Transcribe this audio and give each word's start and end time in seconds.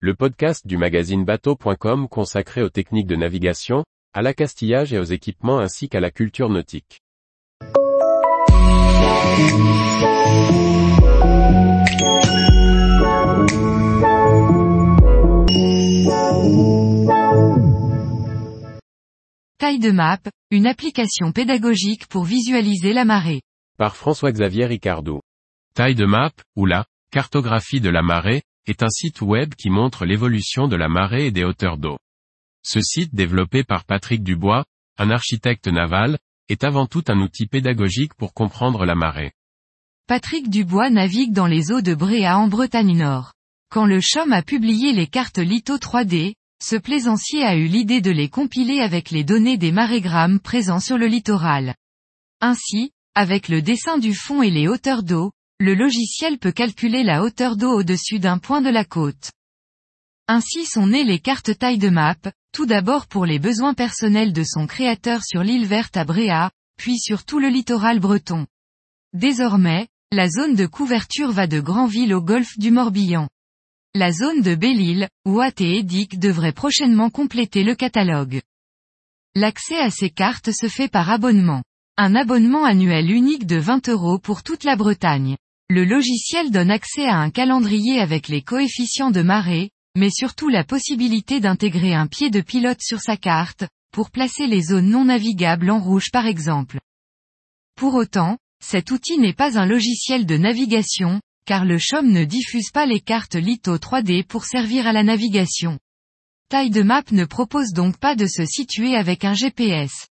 le 0.00 0.14
podcast 0.14 0.66
du 0.66 0.76
magazine 0.76 1.24
bateau.com 1.24 2.06
consacré 2.08 2.60
aux 2.60 2.68
techniques 2.68 3.06
de 3.06 3.16
navigation, 3.16 3.82
à 4.12 4.20
l'accastillage 4.20 4.92
et 4.92 4.98
aux 4.98 5.04
équipements 5.04 5.58
ainsi 5.58 5.88
qu'à 5.88 6.00
la 6.00 6.10
culture 6.10 6.50
nautique. 6.50 7.00
Taille 19.56 19.78
de 19.78 19.90
map, 19.90 20.18
une 20.50 20.66
application 20.66 21.32
pédagogique 21.32 22.06
pour 22.08 22.24
visualiser 22.24 22.92
la 22.92 23.06
marée. 23.06 23.40
Par 23.78 23.96
François-Xavier 23.96 24.66
Ricardou. 24.66 25.20
Taille 25.72 25.94
de 25.94 26.04
map, 26.04 26.32
ou 26.54 26.66
la 26.66 26.84
cartographie 27.10 27.80
de 27.80 27.88
la 27.88 28.02
marée, 28.02 28.42
est 28.66 28.82
un 28.82 28.88
site 28.88 29.20
web 29.20 29.54
qui 29.54 29.70
montre 29.70 30.04
l'évolution 30.04 30.68
de 30.68 30.76
la 30.76 30.88
marée 30.88 31.26
et 31.26 31.30
des 31.30 31.44
hauteurs 31.44 31.78
d'eau. 31.78 31.98
Ce 32.62 32.80
site 32.80 33.14
développé 33.14 33.64
par 33.64 33.84
Patrick 33.84 34.22
Dubois, 34.22 34.64
un 34.98 35.10
architecte 35.10 35.68
naval, 35.68 36.18
est 36.48 36.64
avant 36.64 36.86
tout 36.86 37.04
un 37.08 37.20
outil 37.20 37.46
pédagogique 37.46 38.14
pour 38.14 38.34
comprendre 38.34 38.84
la 38.84 38.94
marée. 38.94 39.32
Patrick 40.08 40.50
Dubois 40.50 40.90
navigue 40.90 41.32
dans 41.32 41.46
les 41.46 41.72
eaux 41.72 41.80
de 41.80 41.94
Bréa 41.94 42.38
en 42.38 42.48
Bretagne 42.48 42.96
Nord. 42.96 43.32
Quand 43.70 43.86
le 43.86 44.00
CHOM 44.00 44.32
a 44.32 44.42
publié 44.42 44.92
les 44.92 45.08
cartes 45.08 45.38
litho 45.38 45.76
3D, 45.76 46.34
ce 46.62 46.76
plaisancier 46.76 47.42
a 47.44 47.56
eu 47.56 47.66
l'idée 47.66 48.00
de 48.00 48.10
les 48.10 48.28
compiler 48.28 48.80
avec 48.80 49.10
les 49.10 49.24
données 49.24 49.58
des 49.58 49.72
marégrammes 49.72 50.40
présents 50.40 50.80
sur 50.80 50.96
le 50.96 51.06
littoral. 51.06 51.74
Ainsi, 52.40 52.92
avec 53.14 53.48
le 53.48 53.62
dessin 53.62 53.98
du 53.98 54.14
fond 54.14 54.42
et 54.42 54.50
les 54.50 54.68
hauteurs 54.68 55.02
d'eau, 55.02 55.32
le 55.58 55.74
logiciel 55.74 56.38
peut 56.38 56.52
calculer 56.52 57.02
la 57.02 57.22
hauteur 57.22 57.56
d'eau 57.56 57.72
au-dessus 57.72 58.18
d'un 58.18 58.38
point 58.38 58.60
de 58.60 58.68
la 58.68 58.84
côte. 58.84 59.30
Ainsi 60.28 60.66
sont 60.66 60.86
nées 60.86 61.04
les 61.04 61.18
cartes 61.18 61.56
taille 61.56 61.78
de 61.78 61.88
map, 61.88 62.16
tout 62.52 62.66
d'abord 62.66 63.06
pour 63.06 63.24
les 63.24 63.38
besoins 63.38 63.74
personnels 63.74 64.32
de 64.32 64.42
son 64.44 64.66
créateur 64.66 65.22
sur 65.24 65.42
l'île 65.42 65.66
verte 65.66 65.96
à 65.96 66.04
Bréa, 66.04 66.50
puis 66.76 66.98
sur 66.98 67.24
tout 67.24 67.38
le 67.38 67.48
littoral 67.48 68.00
breton. 68.00 68.46
Désormais, 69.14 69.88
la 70.12 70.28
zone 70.28 70.56
de 70.56 70.66
couverture 70.66 71.32
va 71.32 71.46
de 71.46 71.60
Granville 71.60 72.12
au 72.12 72.20
golfe 72.20 72.58
du 72.58 72.70
Morbihan. 72.70 73.28
La 73.94 74.12
zone 74.12 74.42
de 74.42 74.54
Belle-Île, 74.54 75.08
Ouat 75.24 75.58
et 75.60 75.78
Édic 75.78 76.18
devrait 76.18 76.52
prochainement 76.52 77.08
compléter 77.08 77.64
le 77.64 77.74
catalogue. 77.74 78.42
L'accès 79.34 79.78
à 79.78 79.90
ces 79.90 80.10
cartes 80.10 80.52
se 80.52 80.68
fait 80.68 80.88
par 80.88 81.10
abonnement. 81.10 81.62
Un 81.96 82.14
abonnement 82.14 82.64
annuel 82.64 83.10
unique 83.10 83.46
de 83.46 83.56
20 83.56 83.88
euros 83.88 84.18
pour 84.18 84.42
toute 84.42 84.64
la 84.64 84.76
Bretagne. 84.76 85.36
Le 85.68 85.84
logiciel 85.84 86.52
donne 86.52 86.70
accès 86.70 87.06
à 87.06 87.16
un 87.16 87.30
calendrier 87.30 87.98
avec 88.00 88.28
les 88.28 88.40
coefficients 88.40 89.10
de 89.10 89.22
marée, 89.22 89.70
mais 89.96 90.10
surtout 90.10 90.48
la 90.48 90.62
possibilité 90.62 91.40
d'intégrer 91.40 91.92
un 91.92 92.06
pied 92.06 92.30
de 92.30 92.40
pilote 92.40 92.80
sur 92.80 93.00
sa 93.00 93.16
carte, 93.16 93.64
pour 93.92 94.10
placer 94.10 94.46
les 94.46 94.62
zones 94.62 94.90
non 94.90 95.06
navigables 95.06 95.70
en 95.70 95.80
rouge 95.80 96.10
par 96.12 96.26
exemple. 96.26 96.78
Pour 97.74 97.94
autant, 97.94 98.38
cet 98.64 98.92
outil 98.92 99.18
n'est 99.18 99.32
pas 99.32 99.58
un 99.58 99.66
logiciel 99.66 100.24
de 100.24 100.36
navigation, 100.36 101.20
car 101.46 101.64
le 101.64 101.78
CHOM 101.78 102.12
ne 102.12 102.24
diffuse 102.24 102.70
pas 102.70 102.86
les 102.86 103.00
cartes 103.00 103.34
litho 103.34 103.76
3D 103.76 104.24
pour 104.24 104.44
servir 104.44 104.86
à 104.86 104.92
la 104.92 105.02
navigation. 105.02 105.80
Taille 106.48 106.70
de 106.70 106.82
map 106.82 107.02
ne 107.10 107.24
propose 107.24 107.72
donc 107.72 107.96
pas 107.98 108.14
de 108.14 108.26
se 108.26 108.44
situer 108.44 108.94
avec 108.94 109.24
un 109.24 109.34
GPS. 109.34 110.06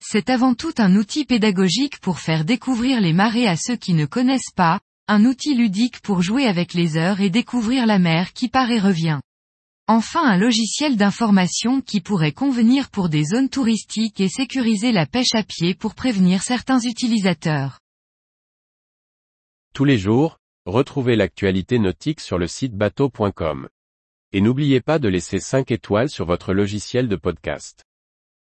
C'est 0.00 0.30
avant 0.30 0.54
tout 0.54 0.74
un 0.78 0.96
outil 0.96 1.26
pédagogique 1.26 1.98
pour 2.00 2.18
faire 2.18 2.44
découvrir 2.44 3.00
les 3.00 3.12
marées 3.12 3.48
à 3.48 3.56
ceux 3.56 3.76
qui 3.76 3.92
ne 3.92 4.06
connaissent 4.06 4.52
pas, 4.54 4.80
un 5.08 5.24
outil 5.24 5.54
ludique 5.54 6.00
pour 6.00 6.20
jouer 6.20 6.46
avec 6.46 6.74
les 6.74 6.96
heures 6.96 7.20
et 7.20 7.30
découvrir 7.30 7.86
la 7.86 8.00
mer 8.00 8.32
qui 8.32 8.48
part 8.48 8.70
et 8.70 8.80
revient. 8.80 9.20
Enfin 9.86 10.24
un 10.24 10.36
logiciel 10.36 10.96
d'information 10.96 11.80
qui 11.80 12.00
pourrait 12.00 12.32
convenir 12.32 12.90
pour 12.90 13.08
des 13.08 13.22
zones 13.22 13.48
touristiques 13.48 14.20
et 14.20 14.28
sécuriser 14.28 14.90
la 14.90 15.06
pêche 15.06 15.34
à 15.34 15.44
pied 15.44 15.74
pour 15.76 15.94
prévenir 15.94 16.42
certains 16.42 16.80
utilisateurs. 16.80 17.78
Tous 19.74 19.84
les 19.84 19.96
jours, 19.96 20.38
retrouvez 20.64 21.14
l'actualité 21.14 21.78
nautique 21.78 22.20
sur 22.20 22.38
le 22.38 22.48
site 22.48 22.74
bateau.com. 22.74 23.68
Et 24.32 24.40
n'oubliez 24.40 24.80
pas 24.80 24.98
de 24.98 25.08
laisser 25.08 25.38
5 25.38 25.70
étoiles 25.70 26.10
sur 26.10 26.26
votre 26.26 26.52
logiciel 26.52 27.06
de 27.06 27.14
podcast. 27.14 27.84